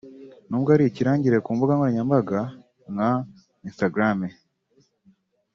[0.47, 2.39] n’ubwo ari ikirangirire ku mbuga nkoranyambaga
[2.93, 3.11] nka
[3.67, 4.19] Instagram